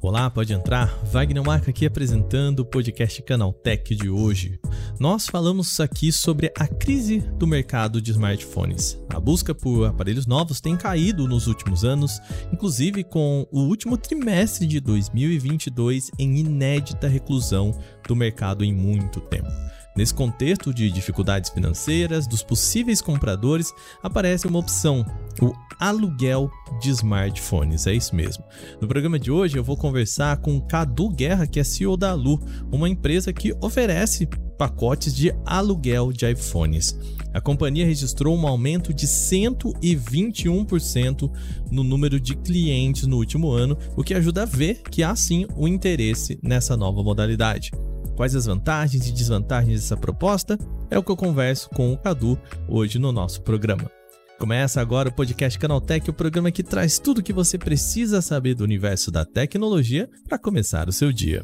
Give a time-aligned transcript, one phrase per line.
[0.00, 0.86] Olá, pode entrar.
[1.06, 4.60] Wagner Marca aqui apresentando o podcast Canaltech de hoje.
[5.00, 8.98] Nós falamos aqui sobre a crise do mercado de smartphones.
[9.08, 12.20] A busca por aparelhos novos tem caído nos últimos anos,
[12.52, 17.72] inclusive com o último trimestre de 2022 em inédita reclusão
[18.06, 19.50] do mercado em muito tempo.
[19.96, 23.72] Nesse contexto de dificuldades financeiras dos possíveis compradores,
[24.02, 25.06] aparece uma opção,
[25.40, 26.50] o aluguel
[26.80, 27.86] de smartphones.
[27.86, 28.42] É isso mesmo.
[28.80, 32.40] No programa de hoje eu vou conversar com Cadu Guerra, que é CEO da Alu,
[32.72, 34.26] uma empresa que oferece
[34.58, 36.98] pacotes de aluguel de iPhones.
[37.32, 41.30] A companhia registrou um aumento de 121%
[41.70, 45.46] no número de clientes no último ano, o que ajuda a ver que há sim
[45.54, 47.70] o um interesse nessa nova modalidade.
[48.16, 50.58] Quais as vantagens e desvantagens dessa proposta?
[50.90, 53.90] É o que eu converso com o Cadu hoje no nosso programa.
[54.38, 58.54] Começa agora o podcast Canaltech, o programa que traz tudo o que você precisa saber
[58.54, 61.42] do universo da tecnologia para começar o seu dia.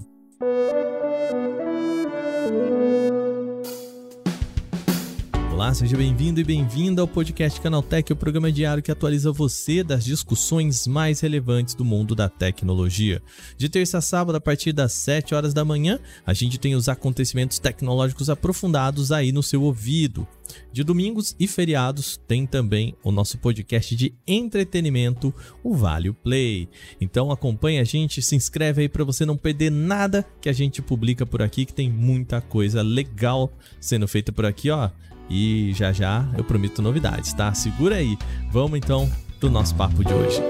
[5.61, 10.06] Olá, seja bem-vindo e bem-vinda ao podcast Canaltech, o programa diário que atualiza você das
[10.06, 13.20] discussões mais relevantes do mundo da tecnologia.
[13.58, 16.89] De terça a sábado, a partir das 7 horas da manhã, a gente tem os
[16.89, 20.27] acontecimentos tecnológicos aprofundados aí no seu ouvido.
[20.72, 26.70] De domingos e feriados tem também o nosso podcast de entretenimento, o Vale Play.
[26.98, 30.80] Então acompanha a gente, se inscreve aí para você não perder nada que a gente
[30.80, 34.89] publica por aqui, que tem muita coisa legal sendo feita por aqui, ó.
[35.31, 37.55] E já já eu prometo novidades, tá?
[37.55, 38.19] Segura aí.
[38.50, 40.42] Vamos então pro nosso papo de hoje.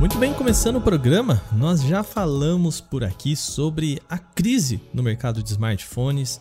[0.00, 5.42] Muito bem, começando o programa, nós já falamos por aqui sobre a crise no mercado
[5.42, 6.40] de smartphones.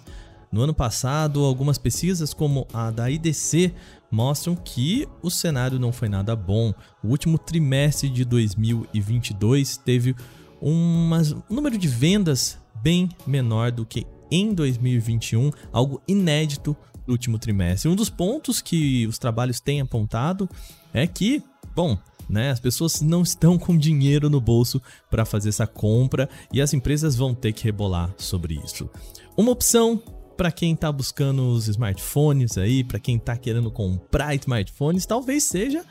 [0.50, 3.74] No ano passado, algumas pesquisas, como a da IDC,
[4.10, 6.74] mostram que o cenário não foi nada bom.
[7.04, 10.16] O último trimestre de 2022 teve
[10.62, 11.10] um
[11.50, 16.76] número de vendas bem menor do que em 2021, algo inédito
[17.06, 17.90] no último trimestre.
[17.90, 20.48] Um dos pontos que os trabalhos têm apontado
[20.94, 21.42] é que,
[21.76, 21.98] bom,
[22.30, 26.74] né, as pessoas não estão com dinheiro no bolso para fazer essa compra e as
[26.74, 28.90] empresas vão ter que rebolar sobre isso.
[29.36, 30.02] Uma opção
[30.38, 35.84] para quem está buscando os smartphones aí, para quem está querendo comprar smartphones, talvez seja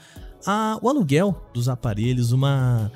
[0.46, 2.90] a, o aluguel dos aparelhos, uma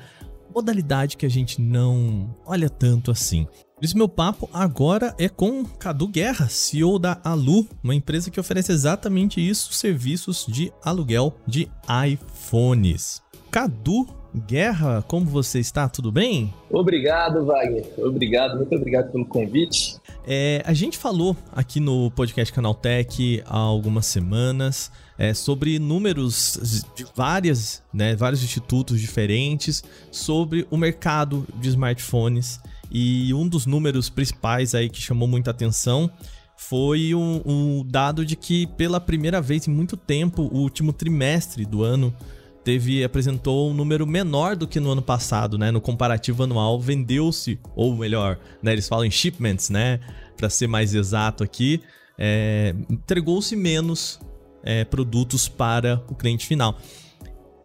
[0.53, 3.45] modalidade que a gente não olha tanto assim.
[3.75, 8.39] Por isso, meu papo agora é com Cadu Guerra, CEO da Alu, uma empresa que
[8.39, 11.69] oferece exatamente isso: serviços de aluguel de
[12.07, 13.21] iPhones.
[13.51, 14.07] Cadu
[14.47, 15.87] Guerra, como você está?
[15.87, 16.53] Tudo bem?
[16.71, 17.85] Obrigado, Wagner.
[17.99, 19.97] Obrigado, muito obrigado pelo convite.
[20.25, 27.05] É, a gente falou aqui no podcast Canaltech há algumas semanas é, sobre números de
[27.13, 32.59] várias, né, vários institutos diferentes sobre o mercado de smartphones.
[32.89, 36.09] E um dos números principais aí que chamou muita atenção
[36.55, 40.93] foi o um, um dado de que pela primeira vez em muito tempo o último
[40.93, 42.15] trimestre do ano
[42.63, 45.71] teve apresentou um número menor do que no ano passado, né?
[45.71, 49.99] No comparativo anual vendeu-se, ou melhor, né, eles falam em shipments, né?
[50.37, 51.81] Para ser mais exato aqui,
[52.17, 54.19] é, entregou-se menos
[54.63, 56.77] é, produtos para o cliente final.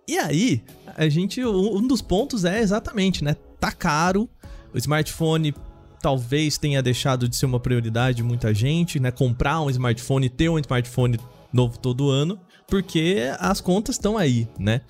[0.07, 0.63] E aí,
[0.97, 3.37] a gente, um dos pontos é exatamente, né?
[3.61, 4.29] Tá caro,
[4.73, 5.55] o smartphone
[6.01, 9.11] talvez tenha deixado de ser uma prioridade de muita gente, né?
[9.11, 11.19] Comprar um smartphone, ter um smartphone
[11.53, 14.83] novo todo ano, porque as contas estão aí, né?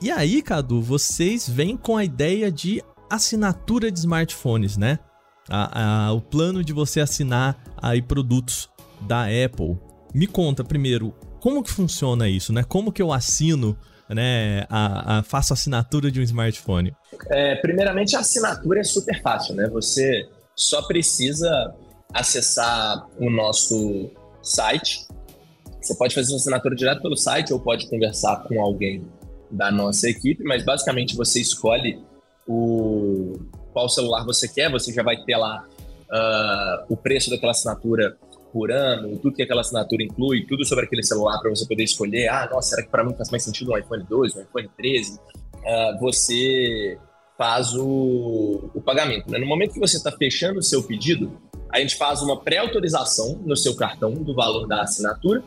[0.00, 4.98] E aí, Cadu, vocês vêm com a ideia de assinatura de smartphones, né?
[5.48, 9.76] A, a, o plano de você assinar aí produtos da Apple.
[10.14, 12.62] Me conta primeiro, como que funciona isso, né?
[12.62, 13.76] Como que eu assino,
[14.08, 14.64] né?
[14.68, 16.94] A, a faço assinatura de um smartphone?
[17.28, 19.68] É, primeiramente, a assinatura é super fácil, né?
[19.70, 21.74] Você só precisa
[22.14, 24.10] acessar o nosso
[24.42, 25.06] site.
[25.80, 29.04] Você pode fazer sua assinatura direto pelo site ou pode conversar com alguém
[29.50, 32.02] da nossa equipe, mas basicamente você escolhe
[32.46, 33.34] o
[33.72, 35.64] qual celular você quer, você já vai ter lá
[36.10, 38.16] uh, o preço daquela assinatura
[38.52, 42.28] por ano, tudo que aquela assinatura inclui, tudo sobre aquele celular para você poder escolher.
[42.28, 45.14] Ah, nossa, será que para mim faz mais sentido um iPhone 2, um iPhone 13?
[45.14, 45.20] Uh,
[45.66, 46.98] ah, você
[47.36, 49.30] faz o, o pagamento.
[49.30, 49.38] Né?
[49.38, 51.30] No momento que você está fechando o seu pedido,
[51.72, 55.42] a gente faz uma pré-autorização no seu cartão do valor da assinatura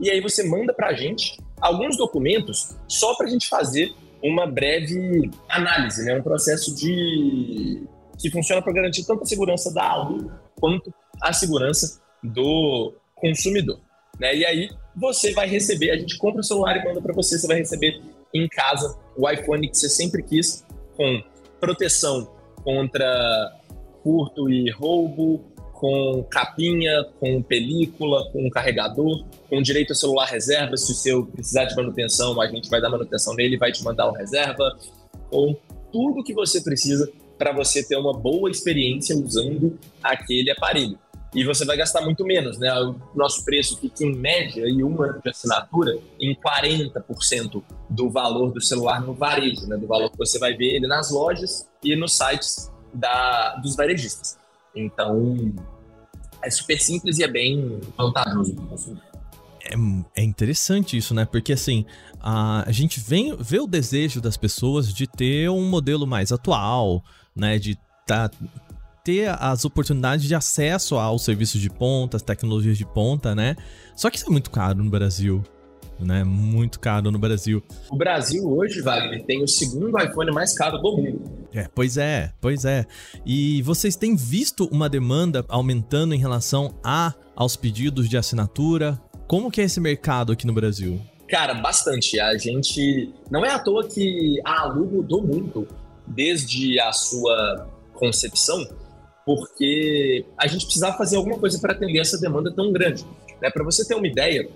[0.00, 3.92] e aí você manda para a gente alguns documentos só para a gente fazer
[4.22, 6.18] uma breve análise, né?
[6.18, 7.82] um processo de
[8.18, 13.80] que funciona para garantir tanto a segurança da aula quanto a segurança do consumidor.
[14.20, 14.36] Né?
[14.36, 17.46] E aí você vai receber, a gente compra o celular e manda para você, você
[17.46, 18.00] vai receber
[18.32, 20.64] em casa o iPhone que você sempre quis,
[20.96, 21.22] com
[21.60, 22.30] proteção
[22.62, 23.60] contra
[24.02, 25.44] furto e roubo,
[25.82, 30.76] com capinha, com película, com carregador, com direito a celular reserva.
[30.76, 34.06] Se o seu precisar de manutenção, a gente vai dar manutenção nele, vai te mandar
[34.06, 34.78] o reserva,
[35.28, 35.56] com
[35.90, 40.96] tudo que você precisa para você ter uma boa experiência usando aquele aparelho
[41.34, 42.72] e você vai gastar muito menos, né?
[42.78, 48.52] O nosso preço fica em média e um ano de assinatura em 40% do valor
[48.52, 49.76] do celular no varejo, né?
[49.76, 54.38] Do valor que você vai ver ele nas lojas e nos sites da, dos varejistas.
[54.74, 55.52] Então,
[56.42, 59.12] é super simples e é bem vantajoso para.
[59.64, 61.24] É, é, interessante isso, né?
[61.24, 61.84] Porque assim,
[62.20, 67.02] a, a gente vem, vê o desejo das pessoas de ter um modelo mais atual,
[67.34, 67.58] né?
[67.58, 68.30] De tá,
[69.04, 73.56] ter as oportunidades de acesso aos serviços de ponta, às tecnologias de ponta, né?
[73.96, 75.42] Só que isso é muito caro no Brasil.
[76.00, 76.24] Né?
[76.24, 77.62] Muito caro no Brasil.
[77.88, 81.41] O Brasil hoje, Wagner, tem o segundo iPhone mais caro do mundo.
[81.54, 82.86] É, pois é, pois é.
[83.26, 89.00] E vocês têm visto uma demanda aumentando em relação a aos pedidos de assinatura?
[89.26, 91.00] Como que é esse mercado aqui no Brasil?
[91.28, 92.18] Cara, bastante.
[92.20, 93.12] A gente.
[93.30, 95.66] Não é à toa que a Alu mudou muito
[96.06, 98.66] desde a sua concepção
[99.24, 103.04] porque a gente precisava fazer alguma coisa para atender essa demanda tão grande.
[103.40, 103.50] Né?
[103.50, 104.48] Para você ter uma ideia,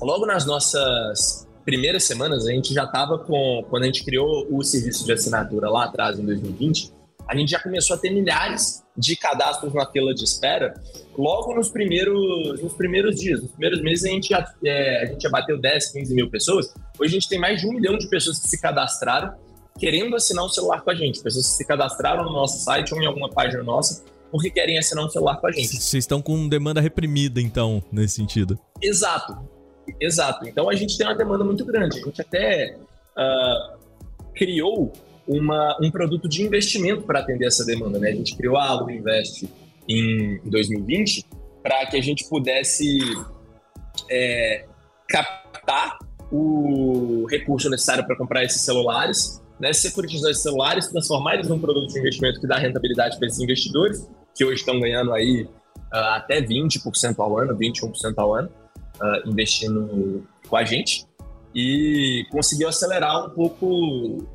[0.00, 3.64] logo nas nossas primeiras semanas, a gente já estava com.
[3.68, 6.92] Quando a gente criou o serviço de assinatura lá atrás, em 2020,
[7.26, 10.74] a gente já começou a ter milhares de cadastros na fila de espera
[11.16, 13.42] logo nos primeiros, nos primeiros dias.
[13.42, 16.72] Nos primeiros meses a gente, já, é, a gente já bateu 10, 15 mil pessoas.
[16.98, 19.34] Hoje a gente tem mais de um milhão de pessoas que se cadastraram
[19.78, 21.20] querendo assinar um celular com a gente.
[21.20, 25.04] Pessoas que se cadastraram no nosso site ou em alguma página nossa porque querem assinar
[25.04, 25.76] um celular com a gente.
[25.76, 28.58] Vocês estão com demanda reprimida, então, nesse sentido.
[28.82, 29.38] Exato.
[30.00, 30.46] Exato.
[30.48, 32.00] Então a gente tem uma demanda muito grande.
[32.00, 32.76] A gente até
[33.16, 33.78] uh,
[34.34, 34.92] criou
[35.26, 37.98] uma, um produto de investimento para atender essa demanda.
[37.98, 38.10] Né?
[38.10, 39.48] A gente criou a Alu Invest
[39.88, 41.24] em 2020
[41.62, 42.98] para que a gente pudesse
[44.10, 44.66] é,
[45.08, 45.98] captar
[46.30, 51.92] o recurso necessário para comprar esses celulares né, securitizar esses celulares, transformar eles num produto
[51.92, 56.40] de investimento que dá rentabilidade para esses investidores, que hoje estão ganhando aí uh, até
[56.40, 58.50] 20% ao ano, 21% ao ano,
[59.00, 61.06] uh, investindo com a gente,
[61.54, 64.26] e conseguiu acelerar um pouco,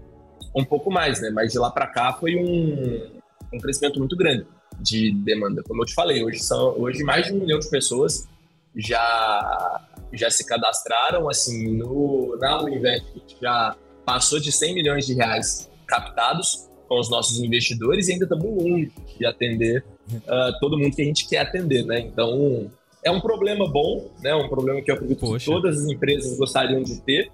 [0.56, 1.30] um pouco mais, né?
[1.30, 3.12] Mas de lá para cá foi um,
[3.54, 4.46] um crescimento muito grande
[4.80, 5.62] de demanda.
[5.64, 8.28] Como eu te falei, hoje são hoje mais de um milhão de pessoas
[8.76, 9.82] já
[10.14, 13.06] já se cadastraram assim no na Uninvest
[13.42, 18.46] já passou de 100 milhões de reais captados com os nossos investidores e ainda estamos
[18.46, 22.00] longe de atender uh, todo mundo que a gente quer atender, né?
[22.00, 22.72] Então,
[23.04, 24.36] é um problema bom, né?
[24.36, 25.46] Um problema que eu acredito Poxa.
[25.46, 27.32] que todas as empresas gostariam de ter,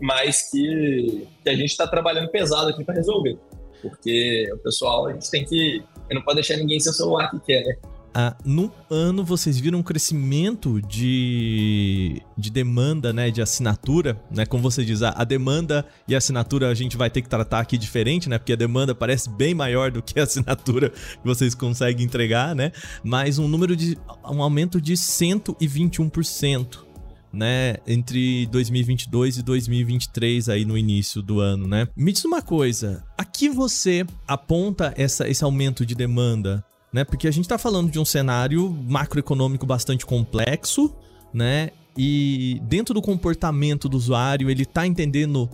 [0.00, 3.38] mas que, que a gente está trabalhando pesado aqui para resolver.
[3.80, 5.82] Porque o pessoal, a gente tem que.
[6.10, 7.76] Não pode deixar ninguém sem o celular que quer, né?
[8.14, 14.46] Ah, no ano vocês viram um crescimento de, de demanda, né, de assinatura, né?
[14.46, 17.60] Como você diz, a, a, demanda e a assinatura a gente vai ter que tratar
[17.60, 18.38] aqui diferente, né?
[18.38, 22.72] Porque a demanda parece bem maior do que a assinatura que vocês conseguem entregar, né?
[23.04, 26.88] Mas um número de um aumento de 121%.
[27.30, 31.86] Né, entre 2022 e 2023 aí no início do ano, né?
[31.94, 37.04] Me diz uma coisa, aqui você aponta essa, esse aumento de demanda né?
[37.04, 40.94] Porque a gente está falando de um cenário macroeconômico bastante complexo,
[41.32, 41.70] né?
[41.96, 45.50] E dentro do comportamento do usuário, ele está entendendo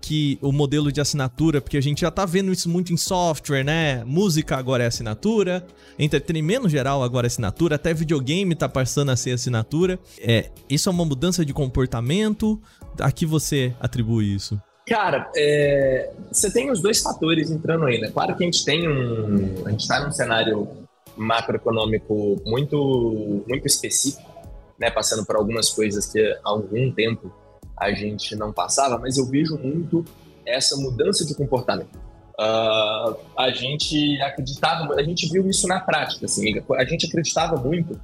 [0.00, 3.64] que o modelo de assinatura, porque a gente já tá vendo isso muito em software,
[3.64, 4.04] né?
[4.04, 5.66] Música agora é assinatura,
[5.98, 9.98] entretenimento geral agora é assinatura, até videogame tá passando a ser assinatura.
[10.20, 12.60] É, isso é uma mudança de comportamento?
[13.00, 14.60] A que você atribui isso?
[14.86, 18.08] Cara, é, você tem os dois fatores entrando aí, né?
[18.10, 19.66] Claro que a gente tem um.
[19.66, 20.68] A gente está num cenário
[21.16, 24.30] macroeconômico muito, muito específico,
[24.78, 24.88] né?
[24.90, 27.32] Passando por algumas coisas que há algum tempo
[27.76, 30.04] a gente não passava, mas eu vejo muito
[30.46, 31.96] essa mudança de comportamento.
[32.38, 37.98] Uh, a gente acreditava, a gente viu isso na prática, assim, a gente acreditava muito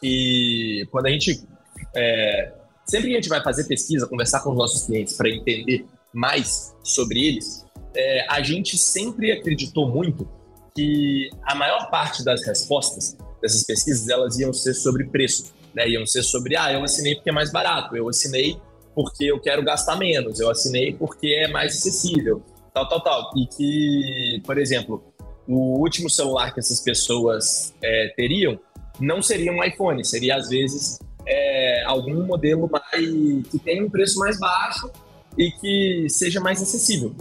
[0.00, 1.46] que quando a gente
[1.94, 2.52] é,
[2.86, 6.74] sempre que a gente vai fazer pesquisa, conversar com os nossos clientes para entender mais
[6.82, 10.28] sobre eles, é, a gente sempre acreditou muito
[10.74, 15.88] que a maior parte das respostas dessas pesquisas elas iam ser sobre preço, né?
[15.88, 18.56] Iam ser sobre, ah, eu assinei porque é mais barato, eu assinei
[18.94, 22.42] porque eu quero gastar menos, eu assinei porque é mais acessível,
[22.72, 23.30] tal, tal, tal.
[23.36, 25.04] E que, por exemplo,
[25.46, 28.58] o último celular que essas pessoas é, teriam
[29.00, 34.18] não seria um iPhone, seria às vezes é, algum modelo mais, que tenha um preço
[34.18, 34.90] mais baixo
[35.36, 37.14] e que seja mais acessível,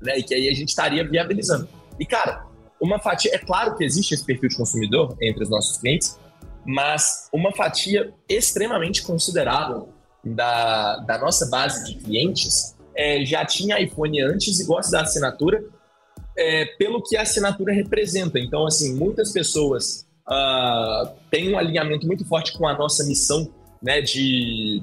[0.00, 0.18] né?
[0.18, 1.68] E que aí a gente estaria viabilizando.
[1.98, 2.46] E cara,
[2.80, 6.18] uma fatia, é claro que existe esse perfil de consumidor entre os nossos clientes,
[6.66, 9.88] mas uma fatia extremamente considerável
[10.24, 15.64] da, da nossa base de clientes é, já tinha iPhone antes e gosta da assinatura
[16.36, 18.38] é, pelo que a assinatura representa.
[18.38, 24.00] Então, assim, muitas pessoas uh, têm um alinhamento muito forte com a nossa missão né,
[24.00, 24.82] de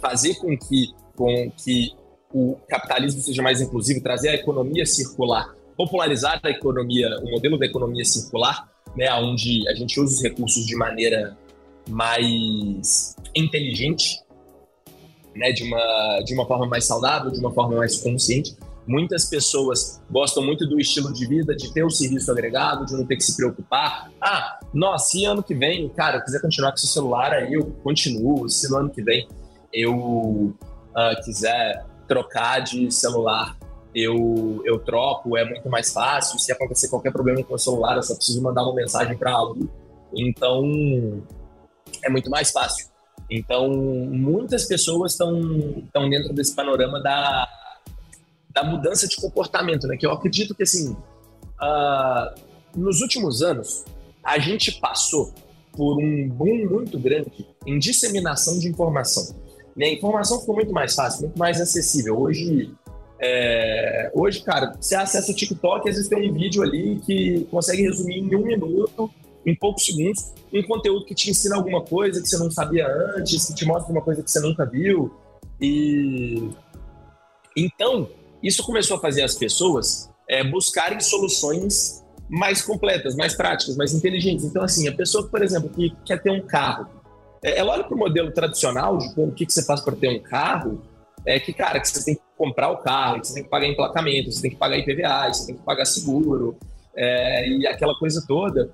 [0.00, 1.92] fazer com que, com que
[2.32, 7.66] o capitalismo seja mais inclusivo, trazer a economia circular, popularizar a economia, o modelo da
[7.66, 11.36] economia circular, né, onde a gente usa os recursos de maneira
[11.88, 14.20] mais inteligente,
[15.34, 18.56] né, de, uma, de uma forma mais saudável, de uma forma mais consciente.
[18.86, 23.04] Muitas pessoas gostam muito do estilo de vida, de ter o serviço agregado, de não
[23.04, 24.10] ter que se preocupar.
[24.20, 27.64] Ah, nossa, se ano que vem, cara, eu quiser continuar com esse celular, aí eu
[27.82, 28.48] continuo.
[28.48, 29.26] Se no ano que vem
[29.72, 30.54] eu
[30.96, 33.56] uh, quiser trocar de celular,
[33.94, 36.38] eu, eu troco, é muito mais fácil.
[36.38, 39.68] Se acontecer qualquer problema com o celular, eu só preciso mandar uma mensagem para algo.
[40.14, 41.22] Então,
[42.02, 42.88] é muito mais fácil.
[43.30, 45.40] Então, muitas pessoas estão
[46.08, 47.48] dentro desse panorama da
[48.56, 49.98] da mudança de comportamento, né?
[49.98, 52.40] Que eu acredito que, assim, uh,
[52.74, 53.84] nos últimos anos,
[54.24, 55.30] a gente passou
[55.72, 59.36] por um boom muito grande em disseminação de informação.
[59.76, 59.86] Né?
[59.86, 62.18] A informação ficou muito mais fácil, muito mais acessível.
[62.18, 62.72] Hoje,
[63.20, 67.82] é, hoje, cara, você acessa o TikTok, às vezes tem um vídeo ali que consegue
[67.82, 69.10] resumir em um minuto,
[69.44, 73.46] em poucos segundos, um conteúdo que te ensina alguma coisa que você não sabia antes,
[73.46, 75.14] que te mostra uma coisa que você nunca viu.
[75.60, 76.50] E
[77.56, 78.08] então,
[78.42, 84.44] isso começou a fazer as pessoas é, buscarem soluções mais completas, mais práticas, mais inteligentes.
[84.44, 86.88] Então, assim, a pessoa, por exemplo, que quer ter um carro,
[87.50, 90.08] ela olha para o modelo tradicional de como, o que, que você faz para ter
[90.08, 90.82] um carro,
[91.24, 93.66] é que, cara, que você tem que comprar o carro, que você tem que pagar
[93.66, 96.56] emplacamento, você tem que pagar IPVA, você tem que pagar seguro,
[96.96, 98.70] é, e aquela coisa toda.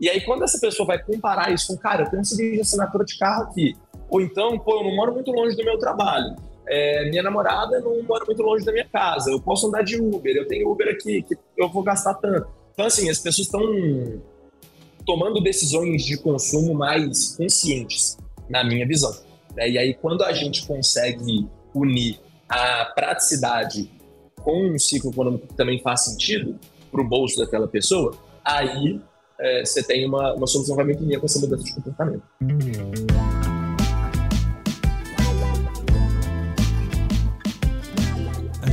[0.00, 2.60] E aí, quando essa pessoa vai comparar isso com, cara, eu tenho um serviço de
[2.60, 3.76] assinatura de carro aqui,
[4.10, 6.34] ou então, pô, eu não moro muito longe do meu trabalho,
[6.66, 10.36] é, minha namorada não mora muito longe da minha casa, eu posso andar de Uber,
[10.36, 12.48] eu tenho Uber aqui, que eu vou gastar tanto.
[12.72, 13.62] Então, assim, as pessoas estão
[15.04, 18.16] tomando decisões de consumo mais conscientes,
[18.48, 19.12] na minha visão.
[19.56, 19.70] Né?
[19.70, 22.18] E aí, quando a gente consegue unir
[22.48, 23.90] a praticidade
[24.42, 26.58] com um ciclo econômico que também faz sentido
[26.90, 29.00] para o bolso daquela pessoa, aí
[29.40, 32.22] é, você tem uma, uma solução realmente linha com essa mudança de comportamento.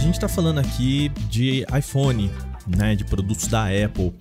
[0.10, 2.32] gente está falando aqui de iPhone,
[2.66, 4.12] né, de produtos da Apple.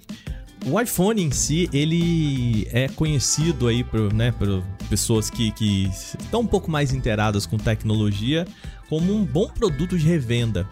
[0.67, 6.41] O iPhone em si, ele é conhecido aí por, né, por pessoas que, que estão
[6.41, 8.47] um pouco mais inteiradas com tecnologia
[8.89, 10.69] como um bom produto de revenda.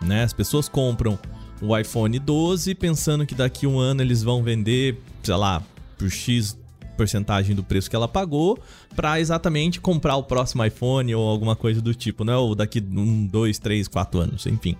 [0.00, 0.22] Né?
[0.22, 1.18] As pessoas compram
[1.60, 5.62] o iPhone 12 pensando que daqui um ano eles vão vender, sei lá,
[5.98, 6.56] por X
[6.96, 8.58] porcentagem do preço que ela pagou
[8.94, 12.36] para exatamente comprar o próximo iPhone ou alguma coisa do tipo, né?
[12.36, 14.76] Ou daqui um, dois, três, quatro anos, enfim.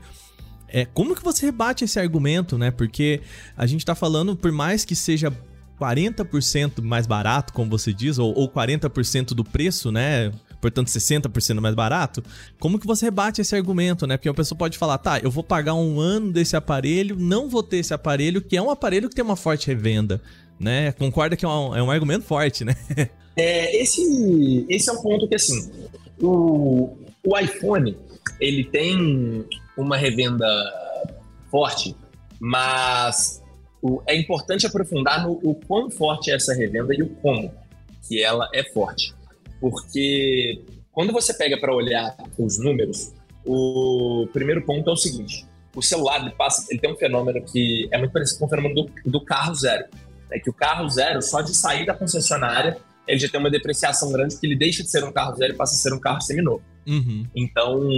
[0.74, 2.70] É, como que você rebate esse argumento, né?
[2.70, 3.20] Porque
[3.56, 5.32] a gente tá falando, por mais que seja
[5.80, 10.32] 40% mais barato, como você diz, ou, ou 40% do preço, né?
[10.60, 12.24] Portanto, 60% mais barato.
[12.58, 14.16] Como que você rebate esse argumento, né?
[14.16, 17.62] Porque uma pessoa pode falar, tá, eu vou pagar um ano desse aparelho, não vou
[17.62, 20.20] ter esse aparelho, que é um aparelho que tem uma forte revenda
[20.58, 20.92] né?
[20.92, 22.74] Concorda que é um, é um argumento forte, né?
[23.36, 25.68] É, esse, esse é um ponto que, assim,
[26.22, 27.98] o, o iPhone,
[28.40, 29.44] ele tem
[29.76, 30.46] uma revenda
[31.50, 31.96] forte,
[32.40, 33.42] mas
[33.82, 37.52] o, é importante aprofundar no o quão forte é essa revenda e o como
[38.06, 39.14] que ela é forte.
[39.60, 40.62] Porque
[40.92, 43.12] quando você pega para olhar os números,
[43.46, 47.88] o primeiro ponto é o seguinte: o celular ele passa, ele tem um fenômeno que
[47.90, 49.84] é muito parecido com o fenômeno do, do carro zero
[50.34, 52.76] é que o carro zero, só de sair da concessionária,
[53.06, 55.56] ele já tem uma depreciação grande, porque ele deixa de ser um carro zero e
[55.56, 56.62] passa a ser um carro seminovo.
[56.86, 57.26] Uhum.
[57.34, 57.88] Então,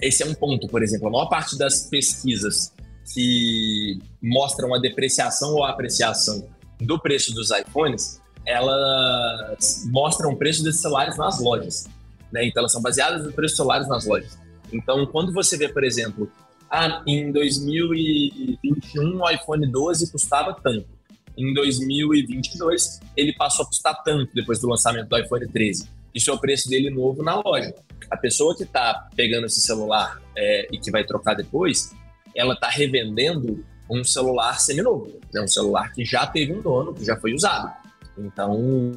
[0.00, 1.08] esse é um ponto, por exemplo.
[1.08, 2.72] A maior parte das pesquisas
[3.12, 6.48] que mostram a depreciação ou a apreciação
[6.80, 11.86] do preço dos iPhones, elas mostram o preço desses celulares nas lojas.
[12.32, 12.46] Né?
[12.46, 14.38] Então, elas são baseadas no preço dos celulares nas lojas.
[14.72, 16.30] Então, quando você vê, por exemplo,
[16.70, 20.94] ah, em 2021 o iPhone 12 custava tanto
[21.36, 25.88] em 2022 ele passou a custar tanto depois do lançamento do iPhone 13.
[26.14, 27.74] Isso é o preço dele novo na loja.
[28.10, 31.92] A pessoa que está pegando esse celular é, e que vai trocar depois,
[32.34, 35.42] ela está revendendo um celular seminovo, né?
[35.42, 37.72] um celular que já teve um dono, que já foi usado.
[38.16, 38.92] Então,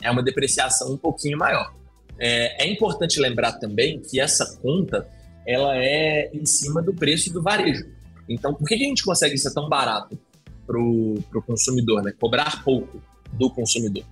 [0.00, 1.74] é uma depreciação um pouquinho maior.
[2.18, 5.08] É, é, importante lembrar também que essa conta
[5.46, 7.86] ela é em cima do preço do varejo.
[8.28, 10.18] Então, por que, que a gente consegue ser tão barato
[10.66, 12.12] para o consumidor, né?
[12.12, 13.00] cobrar pouco
[13.32, 14.04] do consumidor?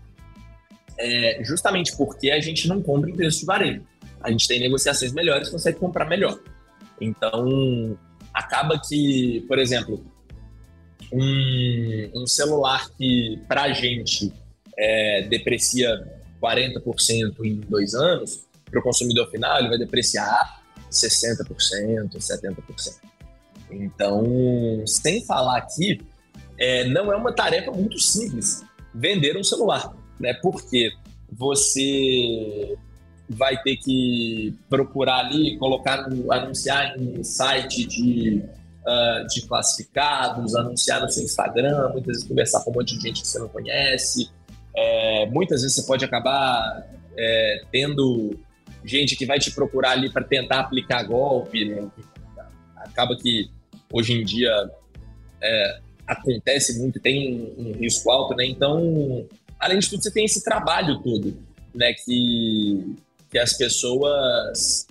[0.98, 3.82] É justamente porque a gente não compra em preço de varejo.
[4.20, 6.38] A gente tem negociações melhores, consegue comprar melhor.
[7.00, 7.98] Então,
[8.32, 10.04] acaba que, por exemplo,
[11.12, 14.32] um, um celular que para a gente
[14.76, 16.06] é, deprecia
[16.42, 21.46] 40% em dois anos, para o consumidor final ele vai depreciar 60%,
[22.16, 22.56] 70%.
[23.70, 26.00] Então, sem falar aqui,
[26.58, 30.34] é, não é uma tarefa muito simples vender um celular, né?
[30.34, 30.92] Porque
[31.30, 32.76] você
[33.28, 38.42] vai ter que procurar ali, colocar, anunciar em site de,
[38.86, 43.22] uh, de classificados, anunciar no seu Instagram, muitas vezes conversar com um monte de gente
[43.22, 44.30] que você não conhece.
[44.76, 48.38] É, muitas vezes você pode acabar é, tendo
[48.84, 51.64] gente que vai te procurar ali para tentar aplicar golpe.
[51.64, 51.90] Né?
[52.76, 53.50] Acaba que
[53.92, 54.70] hoje em dia
[55.42, 58.46] é, acontece muito, tem um, risco alto, né?
[58.46, 59.26] Então,
[59.58, 61.36] além de tudo, você tem esse trabalho todo,
[61.74, 61.92] né?
[61.92, 62.96] Que,
[63.30, 64.86] que as pessoas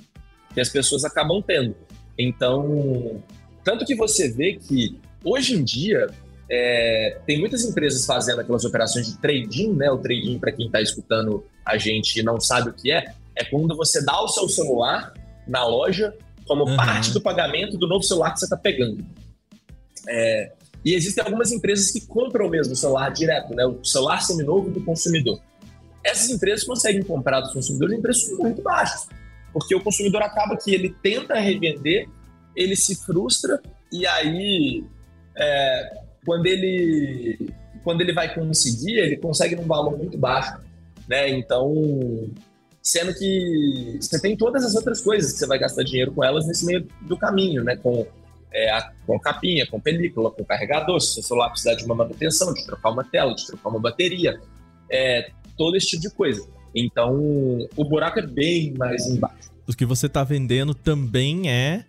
[0.54, 1.76] que as pessoas acabam tendo.
[2.18, 3.22] Então,
[3.64, 6.08] tanto que você vê que hoje em dia
[6.50, 9.92] é, tem muitas empresas fazendo aquelas operações de trading, né?
[9.92, 13.44] O trading, para quem está escutando a gente e não sabe o que é, é
[13.44, 15.14] quando você dá o seu celular
[15.48, 16.16] na loja
[16.48, 16.78] como uhum.
[16.78, 19.04] parte do pagamento do novo celular que você está pegando.
[20.08, 20.52] É,
[20.86, 23.66] e existem algumas empresas que compram mesmo o celular direto, né?
[23.66, 25.42] O celular seminovo do consumidor.
[26.04, 29.08] Essas empresas conseguem comprar dos consumidores em preços muito baixos,
[29.52, 32.08] porque o consumidor acaba que ele tenta revender,
[32.56, 33.60] ele se frustra
[33.92, 34.84] e aí
[35.36, 37.50] é, quando ele
[37.84, 40.58] quando ele vai conseguir, ele consegue num valor muito baixo,
[41.08, 41.30] né?
[41.30, 41.74] Então,
[42.82, 46.48] sendo que você tem todas as outras coisas que você vai gastar dinheiro com elas
[46.48, 47.76] nesse meio do caminho, né?
[47.76, 48.06] Com
[48.56, 51.94] é, a, com capinha, com película, com carregador, se o seu celular precisar de uma
[51.94, 54.40] manutenção, de trocar uma tela, de trocar uma bateria,
[54.90, 56.48] é, todo esse tipo de coisa.
[56.74, 59.52] Então, o buraco é bem mais embaixo.
[59.68, 61.84] O que você está vendendo também é,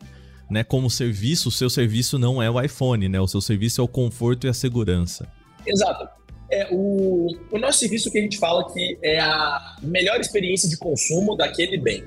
[0.50, 3.20] né, como serviço, o seu serviço não é o iPhone, né?
[3.20, 5.28] O seu serviço é o conforto e a segurança.
[5.64, 6.08] Exato.
[6.50, 10.76] É, o, o nosso serviço que a gente fala que é a melhor experiência de
[10.76, 12.04] consumo daquele bem,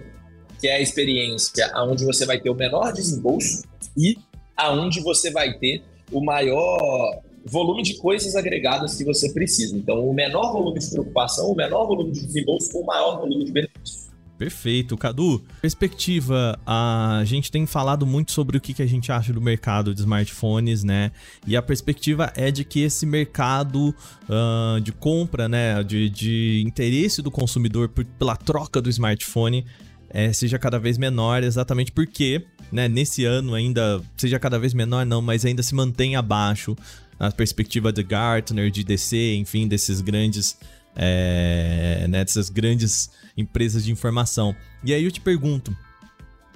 [0.59, 3.63] que é a experiência onde você vai ter o menor desembolso
[3.97, 4.17] e
[4.59, 9.75] aonde você vai ter o maior volume de coisas agregadas que você precisa.
[9.75, 13.51] Então, o menor volume de preocupação, o menor volume de desembolso o maior volume de
[13.51, 14.09] benefícios.
[14.37, 15.43] Perfeito, Cadu.
[15.61, 19.99] Perspectiva, a gente tem falado muito sobre o que a gente acha do mercado de
[19.99, 21.11] smartphones, né?
[21.45, 23.93] E a perspectiva é de que esse mercado
[24.29, 29.65] uh, de compra, né, de, de interesse do consumidor pela troca do smartphone
[30.09, 35.05] é, seja cada vez menor, exatamente porque né, nesse ano ainda seja cada vez menor,
[35.05, 36.75] não, mas ainda se mantém abaixo
[37.19, 40.57] a perspectiva de Gartner, de DC, enfim, desses grandes,
[40.95, 44.55] é, né, dessas grandes empresas de informação.
[44.83, 45.75] E aí eu te pergunto,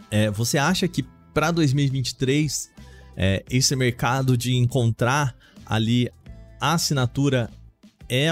[0.10, 2.71] é, você acha que para 2023
[3.17, 6.10] é, esse mercado de encontrar ali
[6.60, 7.49] a assinatura
[8.08, 8.28] é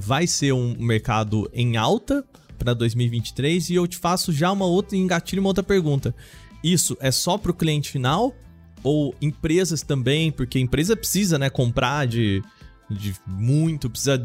[0.00, 2.24] vai ser um mercado em alta
[2.58, 6.14] para 2023 e eu te faço já uma outra engatilho uma outra pergunta.
[6.62, 8.34] Isso é só para o cliente final
[8.82, 12.42] ou empresas também, porque a empresa precisa, né, comprar de,
[12.90, 14.18] de muito, precisa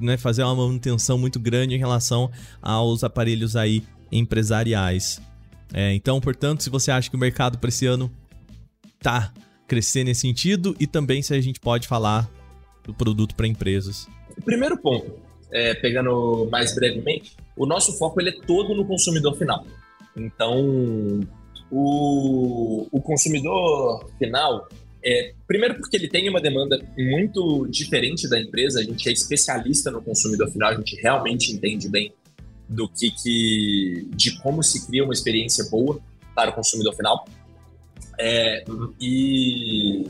[0.00, 5.20] né, fazer uma manutenção muito grande em relação aos aparelhos aí empresariais.
[5.72, 8.10] É, então, portanto, se você acha que o mercado para esse ano
[9.00, 9.32] tá
[9.66, 12.30] crescendo nesse sentido e também se a gente pode falar
[12.84, 14.06] do produto para empresas.
[14.44, 15.12] Primeiro ponto,
[15.50, 19.64] é, pegando mais brevemente, o nosso foco ele é todo no consumidor final.
[20.16, 21.20] Então,
[21.72, 24.68] o, o consumidor final,
[25.02, 29.90] é, primeiro porque ele tem uma demanda muito diferente da empresa, a gente é especialista
[29.90, 32.12] no consumidor final, a gente realmente entende bem
[32.68, 35.98] do que, que de como se cria uma experiência boa
[36.34, 37.26] para o consumidor final.
[38.20, 38.64] É,
[39.00, 40.06] e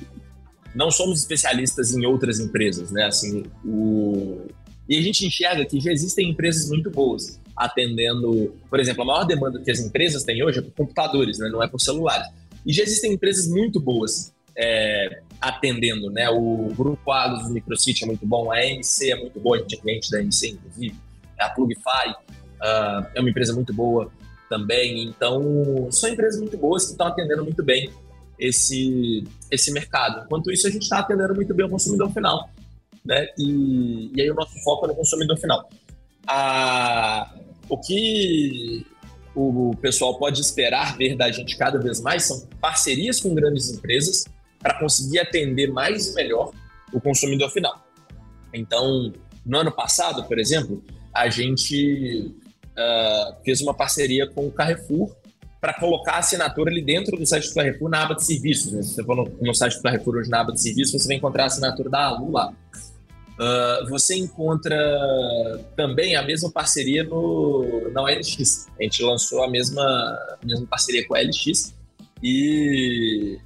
[0.74, 3.04] não somos especialistas em outras empresas, né?
[3.06, 4.46] Assim, o,
[4.88, 9.24] e a gente enxerga que já existem empresas muito boas atendendo, por exemplo, a maior
[9.24, 11.48] demanda que as empresas têm hoje é por computadores, né?
[11.48, 12.26] não é por celulares.
[12.64, 16.28] E já existem empresas muito boas é, atendendo, né?
[16.30, 19.76] O Grupo Agos do Microcity é muito bom, a MC é muito boa, a gente
[19.76, 20.94] é cliente da MC, inclusive,
[21.38, 24.10] a Plugify uh, é uma empresa muito boa
[24.48, 25.04] também.
[25.04, 27.90] Então, são empresas muito boas que estão atendendo muito bem
[28.38, 30.24] esse, esse mercado.
[30.24, 32.50] Enquanto isso, a gente está atendendo muito bem o consumidor final.
[33.04, 33.28] né?
[33.38, 35.68] E, e aí o nosso foco é no consumidor final.
[36.26, 37.34] A,
[37.68, 38.86] o que
[39.34, 44.24] o pessoal pode esperar ver da gente cada vez mais são parcerias com grandes empresas
[44.58, 46.52] para conseguir atender mais e melhor
[46.92, 47.82] o consumidor final.
[48.52, 49.12] Então,
[49.44, 52.34] no ano passado, por exemplo, a gente
[52.72, 55.14] uh, fez uma parceria com o Carrefour
[55.60, 58.72] para colocar a assinatura ali dentro do site do Carrefour na aba de serviços.
[58.72, 58.82] Né?
[58.82, 61.16] Se você for no, no, site do Carrefour hoje na aba de serviços, você vai
[61.16, 62.52] encontrar a assinatura da Alu lá.
[63.32, 64.78] Uh, você encontra
[65.74, 68.68] também a mesma parceria no, na OLX.
[68.78, 71.74] A gente lançou a mesma, a mesma parceria com a OLX
[72.22, 73.38] e,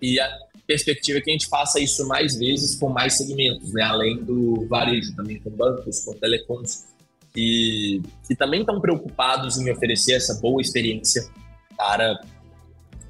[0.00, 3.82] e a perspectiva é que a gente faça isso mais vezes com mais segmentos, né?
[3.82, 6.84] além do varejo, também com bancos, com telecoms,
[7.32, 11.26] que, que também estão preocupados em oferecer essa boa experiência
[11.76, 12.20] para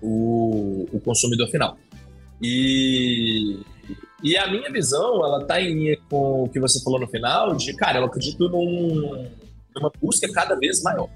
[0.00, 1.76] o, o consumidor final.
[2.40, 3.58] E
[4.22, 7.54] e a minha visão, ela tá em linha com o que você falou no final,
[7.54, 9.28] de, cara, eu acredito num,
[9.74, 11.08] numa busca cada vez maior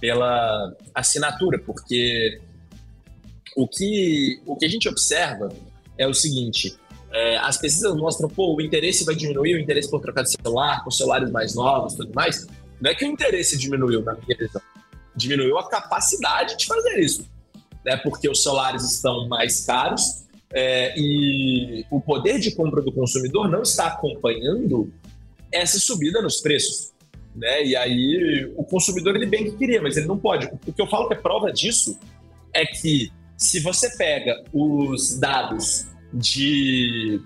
[0.00, 2.40] pela assinatura, porque
[3.56, 5.48] o que, o que a gente observa
[5.96, 6.76] é o seguinte,
[7.12, 10.82] é, as pesquisas mostram, pô, o interesse vai diminuir, o interesse por trocar de celular,
[10.82, 12.46] com celulares mais novos tudo mais.
[12.80, 14.62] Não é que o interesse diminuiu, na minha visão.
[15.14, 17.26] Diminuiu a capacidade de fazer isso.
[17.84, 17.96] Né?
[17.98, 20.21] Porque os celulares estão mais caros,
[20.52, 24.92] é, e o poder de compra do consumidor não está acompanhando
[25.50, 26.92] essa subida nos preços.
[27.34, 27.64] Né?
[27.64, 30.46] E aí o consumidor ele bem que queria, mas ele não pode.
[30.66, 31.98] O que eu falo que é prova disso
[32.52, 37.20] é que se você pega os dados de,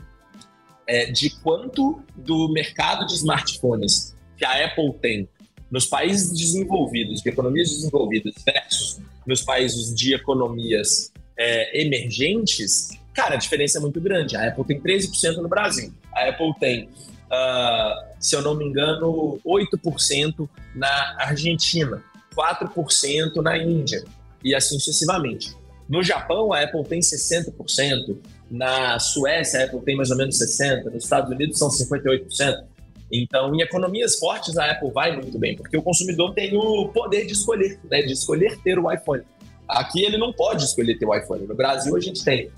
[0.87, 5.29] é, de quanto do mercado de smartphones que a Apple tem
[5.71, 13.39] nos países desenvolvidos, de economias desenvolvidas, versus nos países de economias é, emergentes, cara, a
[13.39, 14.37] diferença é muito grande.
[14.37, 15.91] A Apple tem 13% no Brasil.
[16.13, 22.03] A Apple tem, uh, se eu não me engano, 8% na Argentina,
[22.37, 24.05] 4% na Índia
[24.45, 25.57] e assim sucessivamente.
[25.89, 28.19] No Japão, a Apple tem 60%,
[28.51, 32.65] na Suécia, a Apple tem mais ou menos 60%, nos Estados Unidos são 58%.
[33.11, 37.25] Então, em economias fortes, a Apple vai muito bem, porque o consumidor tem o poder
[37.25, 39.23] de escolher, né, de escolher ter o iPhone.
[39.69, 41.47] Aqui ele não pode escolher ter o iPhone.
[41.47, 42.51] No Brasil, a gente tem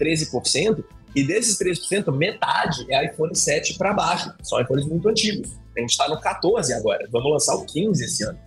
[0.00, 4.32] 13%, e desses 13%, metade é iPhone 7 para baixo.
[4.42, 5.50] São iPhones muito antigos.
[5.76, 8.38] A gente está no 14 agora, vamos lançar o 15 esse ano.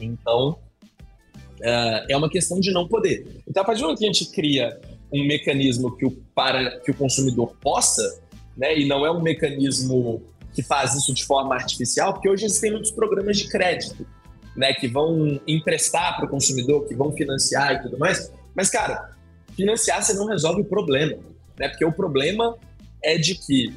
[0.00, 0.58] Então,
[1.60, 3.42] uh, é uma questão de não poder.
[3.48, 4.80] Então, a partir do momento que a gente cria
[5.12, 8.20] um mecanismo que o, para que o consumidor possa,
[8.56, 12.72] né, e não é um mecanismo que faz isso de forma artificial, porque hoje existem
[12.72, 14.06] muitos programas de crédito,
[14.56, 18.32] né, que vão emprestar para o consumidor, que vão financiar e tudo mais.
[18.54, 19.13] Mas, cara,
[19.54, 21.16] financiar você não resolve o problema,
[21.58, 21.68] né?
[21.68, 22.56] Porque o problema
[23.02, 23.72] é de que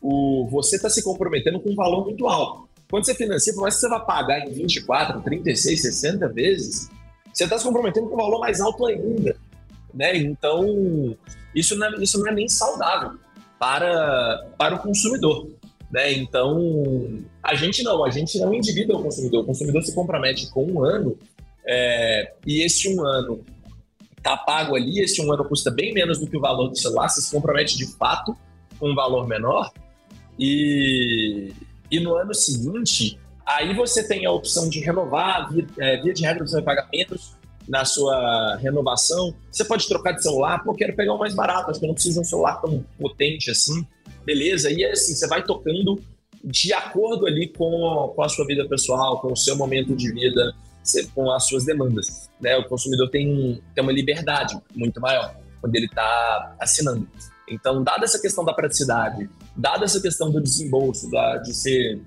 [0.00, 2.68] o, você está se comprometendo com um valor muito alto.
[2.90, 6.90] Quando você financia, por mais que você vá pagar em 24, 36, 60 vezes,
[7.32, 9.36] você está se comprometendo com um valor mais alto ainda.
[9.92, 10.16] Né?
[10.16, 11.16] Então,
[11.54, 13.18] isso não, é, isso não é nem saudável
[13.58, 15.48] para, para o consumidor.
[15.90, 16.12] Né?
[16.14, 19.42] Então, a gente não, a gente não endivida o consumidor.
[19.42, 21.18] O consumidor se compromete com um ano
[21.66, 23.44] é, e esse um ano
[24.18, 27.08] está pago ali, esse um ano custa bem menos do que o valor do celular,
[27.08, 28.36] você se compromete de fato
[28.78, 29.72] com um valor menor.
[30.38, 31.52] E,
[31.90, 36.22] e no ano seguinte, aí você tem a opção de renovar, via, é, via de
[36.22, 36.88] regra você vai pagar
[37.68, 39.34] na sua renovação.
[39.50, 42.14] Você pode trocar de celular, pô, quero pegar o mais barato, acho que não preciso
[42.14, 43.86] de um celular tão potente assim.
[44.24, 46.00] Beleza, e assim, você vai tocando
[46.42, 50.54] de acordo ali com, com a sua vida pessoal, com o seu momento de vida,
[51.14, 52.28] com as suas demandas.
[52.40, 52.56] Né?
[52.56, 57.08] O consumidor tem, tem uma liberdade muito maior quando ele está assinando.
[57.50, 62.00] Então, dada essa questão da praticidade, dada essa questão do desembolso, da, de, ser,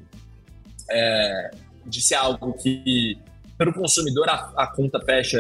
[0.89, 1.51] é,
[1.85, 3.17] de ser algo que,
[3.57, 5.39] para o consumidor, a, a, conta fecha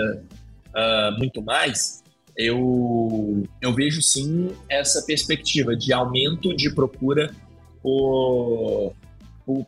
[0.69, 2.03] uh, muito mais,
[2.35, 7.31] eu, eu vejo sim essa perspectiva de aumento de procura
[7.81, 8.93] por,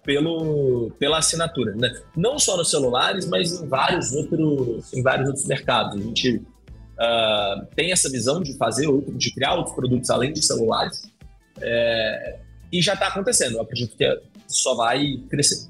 [0.04, 1.94] pelo, pela assinatura, né?
[2.16, 6.00] Não só nos celulares, mas em vários outros, em vários outros mercados.
[6.00, 10.44] A gente uh, tem essa visão de fazer outro, de criar outros produtos além de
[10.44, 11.04] celulares,
[11.62, 12.40] é,
[12.72, 13.58] e já está acontecendo.
[13.58, 15.70] Eu acredito que só vai crescer.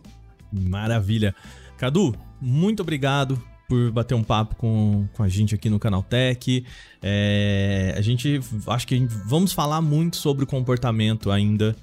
[0.52, 1.36] Maravilha.
[1.78, 6.66] Cadu, muito obrigado por bater um papo com, com a gente aqui no Canal Tech.
[7.02, 11.76] É, a gente acho que vamos falar muito sobre o comportamento ainda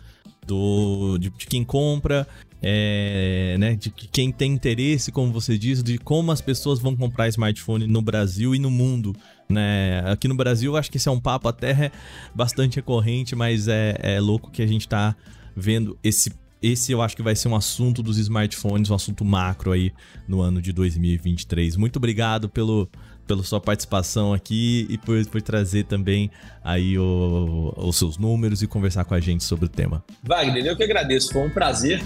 [0.47, 2.27] do, de, de quem compra,
[2.63, 7.29] é, né, de quem tem interesse, como você diz, de como as pessoas vão comprar
[7.29, 9.15] smartphone no Brasil e no mundo.
[9.49, 10.03] Né?
[10.07, 11.91] Aqui no Brasil, acho que esse é um papo até
[12.35, 15.17] bastante recorrente, mas é, é louco que a gente está
[15.57, 16.31] vendo esse
[16.63, 19.93] esse eu acho que vai ser um assunto dos smartphones, um assunto macro aí
[20.29, 21.75] no ano de 2023.
[21.77, 22.87] Muito obrigado pelo,
[23.31, 26.29] pela sua participação aqui e por, por trazer também
[26.65, 30.03] aí o, os seus números e conversar com a gente sobre o tema.
[30.25, 32.03] Wagner, eu que agradeço, foi um prazer.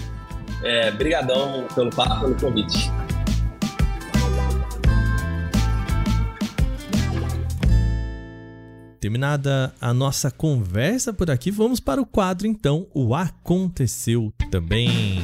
[0.63, 2.91] É, brigadão pelo papo, pelo convite.
[8.99, 15.23] Terminada a nossa conversa por aqui, vamos para o quadro então, o Aconteceu Também.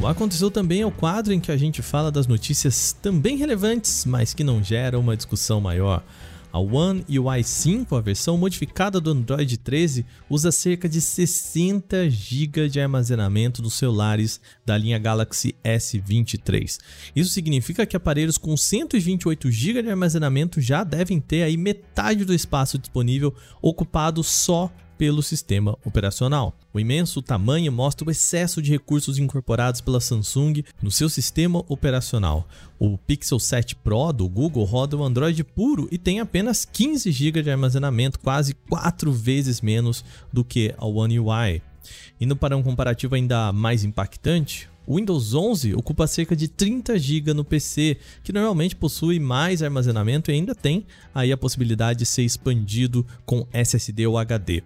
[0.00, 4.04] O Aconteceu Também é o quadro em que a gente fala das notícias também relevantes,
[4.04, 6.04] mas que não geram uma discussão maior.
[6.52, 12.68] A One UI 5, a versão modificada do Android 13, usa cerca de 60 GB
[12.68, 16.78] de armazenamento dos celulares da linha Galaxy S23.
[17.14, 22.32] Isso significa que aparelhos com 128 GB de armazenamento já devem ter aí metade do
[22.32, 26.54] espaço disponível ocupado só pelo sistema operacional.
[26.74, 32.46] O imenso tamanho mostra o excesso de recursos incorporados pela Samsung no seu sistema operacional.
[32.78, 37.42] O Pixel 7 Pro do Google roda o Android puro e tem apenas 15 GB
[37.42, 41.62] de armazenamento, quase 4 vezes menos do que a One UI.
[42.20, 47.34] Indo para um comparativo ainda mais impactante, o Windows 11 ocupa cerca de 30 GB
[47.34, 52.22] no PC, que normalmente possui mais armazenamento e ainda tem aí a possibilidade de ser
[52.22, 54.62] expandido com SSD ou HD.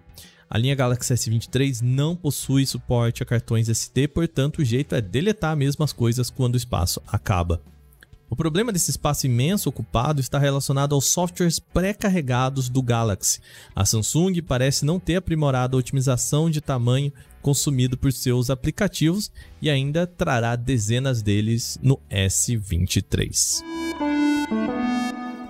[0.49, 5.57] A linha Galaxy S23 não possui suporte a cartões SD, portanto o jeito é deletar
[5.57, 7.61] mesmo as coisas quando o espaço acaba.
[8.29, 13.41] O problema desse espaço imenso ocupado está relacionado aos softwares pré-carregados do Galaxy.
[13.75, 17.11] A Samsung parece não ter aprimorado a otimização de tamanho
[17.43, 19.29] consumido por seus aplicativos
[19.61, 23.61] e ainda trará dezenas deles no S23.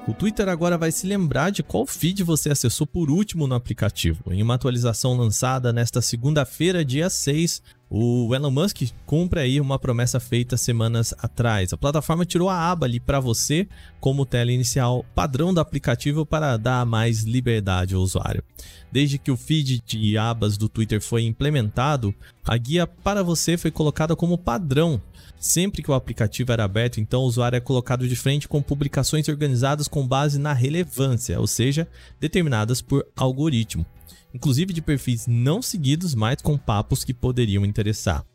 [0.05, 4.33] O Twitter agora vai se lembrar de qual feed você acessou por último no aplicativo.
[4.33, 7.61] Em uma atualização lançada nesta segunda-feira, dia 6,
[7.95, 11.71] o Elon Musk cumpre aí uma promessa feita semanas atrás.
[11.71, 13.67] A plataforma tirou a aba ali para você
[13.99, 18.43] como tela inicial padrão do aplicativo para dar mais liberdade ao usuário.
[18.91, 23.69] Desde que o feed de abas do Twitter foi implementado, a guia para você foi
[23.69, 24.99] colocada como padrão
[25.43, 29.27] Sempre que o aplicativo era aberto, então o usuário é colocado de frente com publicações
[29.27, 31.85] organizadas com base na relevância, ou seja,
[32.17, 33.85] determinadas por algoritmo,
[34.33, 38.25] inclusive de perfis não seguidos, mas com papos que poderiam interessar.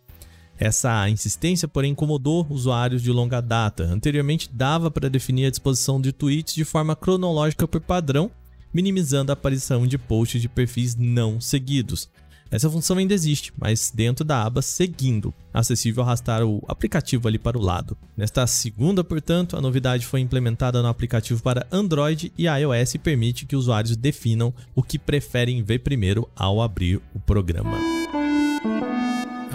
[0.59, 3.85] Essa insistência, porém, incomodou usuários de longa data.
[3.85, 8.31] Anteriormente, dava para definir a disposição de tweets de forma cronológica por padrão,
[8.75, 12.11] minimizando a aparição de posts de perfis não seguidos.
[12.51, 17.59] Essa função ainda existe, mas dentro da aba Seguindo, acessível arrastar o aplicativo ali para
[17.59, 17.97] o lado.
[18.17, 23.47] Nesta segunda, portanto, a novidade foi implementada no aplicativo para Android e iOS e permite
[23.47, 27.98] que usuários definam o que preferem ver primeiro ao abrir o programa.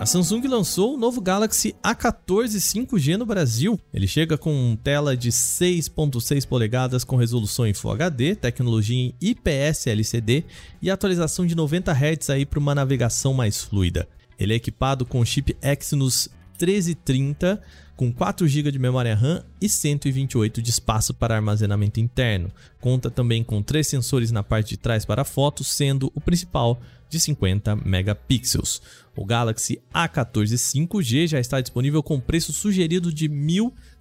[0.03, 3.79] A Samsung lançou o novo Galaxy A14 5G no Brasil.
[3.93, 9.87] Ele chega com tela de 6.6 polegadas com resolução em Full HD, tecnologia em IPS
[9.87, 10.43] LCD
[10.81, 14.05] e atualização de 90 Hz para uma navegação mais fluida.
[14.37, 16.27] Ele é equipado com chip Exynos
[16.59, 17.61] 1330
[17.95, 22.51] com 4 GB de memória RAM e 128 de espaço para armazenamento interno.
[22.81, 26.81] Conta também com três sensores na parte de trás para fotos, sendo o principal
[27.13, 28.81] de 50 megapixels.
[29.15, 33.35] O Galaxy A14 5G já está disponível com preço sugerido de R$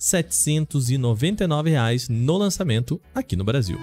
[0.01, 3.79] 1.799 no lançamento aqui no Brasil.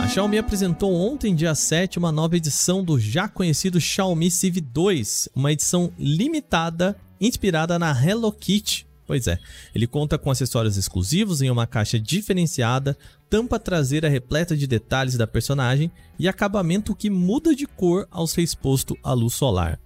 [0.00, 5.28] A Xiaomi apresentou ontem, dia 7, uma nova edição do já conhecido Xiaomi Civ 2,
[5.34, 8.88] uma edição limitada inspirada na Hello Kitty.
[9.10, 9.40] Pois é,
[9.74, 12.96] ele conta com acessórios exclusivos em uma caixa diferenciada,
[13.28, 18.42] tampa traseira repleta de detalhes da personagem e acabamento que muda de cor ao ser
[18.42, 19.80] exposto à luz solar.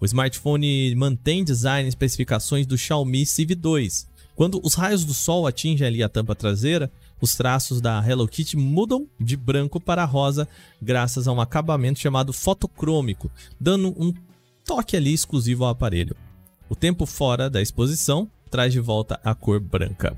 [0.00, 4.06] O smartphone mantém design e especificações do Xiaomi Civ 2.
[4.36, 8.56] Quando os raios do sol atingem ali a tampa traseira, os traços da Hello Kitty
[8.56, 10.46] mudam de branco para rosa
[10.80, 14.14] graças a um acabamento chamado fotocrômico, dando um
[14.64, 16.14] toque ali exclusivo ao aparelho.
[16.68, 20.16] O tempo fora da exposição traz de volta a cor branca.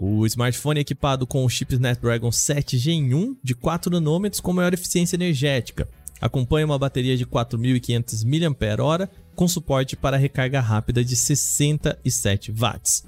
[0.00, 4.52] O smartphone é equipado com o chip Snapdragon 7 Gen 1 de 4 nanômetros com
[4.52, 5.88] maior eficiência energética,
[6.20, 13.04] Acompanha uma bateria de 4.500 mAh com suporte para recarga rápida de 67 watts.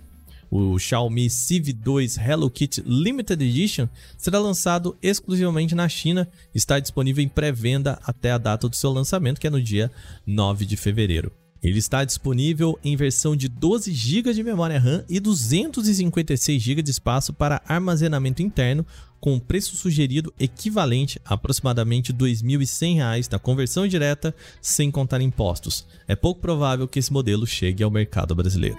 [0.50, 7.22] O Xiaomi Civ 2 Hello Kitty Limited Edition será lançado exclusivamente na China está disponível
[7.22, 9.90] em pré-venda até a data do seu lançamento, que é no dia
[10.26, 11.32] 9 de fevereiro.
[11.62, 16.90] Ele está disponível em versão de 12 GB de memória RAM e 256 GB de
[16.90, 18.86] espaço para armazenamento interno,
[19.20, 25.84] com preço sugerido equivalente a aproximadamente R$ 2.100 na conversão direta, sem contar impostos.
[26.06, 28.78] É pouco provável que esse modelo chegue ao mercado brasileiro.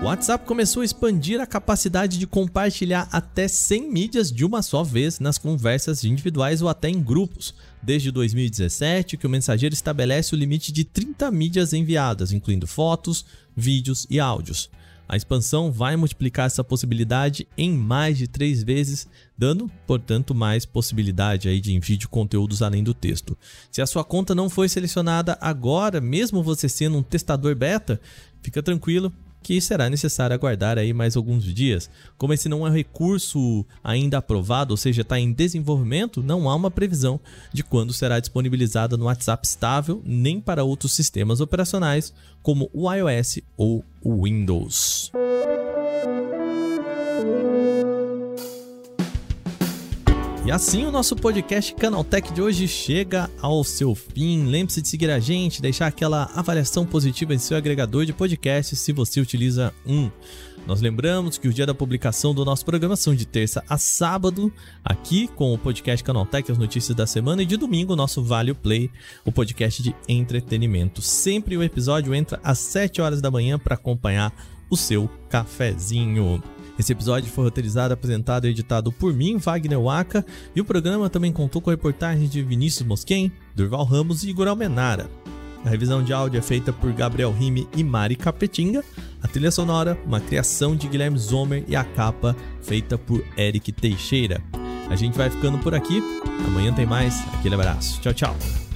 [0.00, 4.82] O WhatsApp começou a expandir a capacidade de compartilhar até 100 mídias de uma só
[4.82, 7.54] vez nas conversas individuais ou até em grupos.
[7.82, 14.06] Desde 2017, que o mensageiro estabelece o limite de 30 mídias enviadas, incluindo fotos, vídeos
[14.08, 14.70] e áudios.
[15.06, 21.46] A expansão vai multiplicar essa possibilidade em mais de três vezes, dando, portanto, mais possibilidade
[21.46, 23.36] aí de envio de conteúdos além do texto.
[23.70, 28.00] Se a sua conta não foi selecionada agora, mesmo você sendo um testador beta,
[28.40, 31.90] fica tranquilo, que será necessário aguardar aí mais alguns dias.
[32.18, 36.54] Como esse não é um recurso ainda aprovado, ou seja, está em desenvolvimento, não há
[36.54, 37.18] uma previsão
[37.52, 43.40] de quando será disponibilizada no WhatsApp estável, nem para outros sistemas operacionais como o iOS
[43.56, 45.10] ou o Windows.
[50.42, 54.46] E assim o nosso podcast Canaltech de hoje chega ao seu fim.
[54.46, 58.90] Lembre-se de seguir a gente, deixar aquela avaliação positiva em seu agregador de podcasts se
[58.90, 60.10] você utiliza um.
[60.66, 64.52] Nós lembramos que o dia da publicação do nosso programa são de terça a sábado,
[64.82, 68.54] aqui com o podcast Canaltech, as notícias da semana, e de domingo o nosso Vale
[68.54, 68.90] Play,
[69.24, 71.02] o podcast de entretenimento.
[71.02, 74.32] Sempre o episódio entra às 7 horas da manhã para acompanhar
[74.70, 76.42] o seu cafezinho.
[76.80, 80.24] Esse episódio foi roteirizado, apresentado e editado por mim, Wagner Waka,
[80.56, 85.10] e o programa também contou com reportagens de Vinícius Mosquen, Durval Ramos e Igor Almenara.
[85.62, 88.82] A revisão de áudio é feita por Gabriel Rime e Mari Capetinga.
[89.22, 94.42] A trilha sonora, uma criação de Guilherme Zomer e a capa feita por Eric Teixeira.
[94.88, 96.02] A gente vai ficando por aqui.
[96.46, 97.20] Amanhã tem mais.
[97.34, 98.00] Aquele abraço.
[98.00, 98.69] Tchau, tchau.